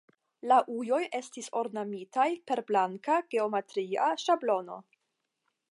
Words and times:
La 0.51 0.55
ujoj 0.75 1.01
estis 1.19 1.49
ornamitaj 1.61 2.27
per 2.51 2.63
blanka 2.71 3.21
geometria 3.35 4.11
ŝablono. 4.25 4.83